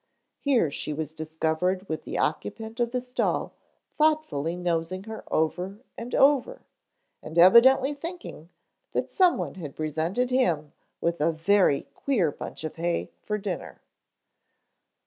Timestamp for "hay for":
12.77-13.37